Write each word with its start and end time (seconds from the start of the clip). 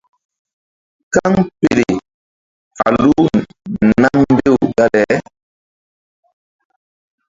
Kaŋpele 1.13 1.87
falu 2.77 3.13
nam 4.01 4.17
mbew 4.33 4.57
dale. 4.75 5.05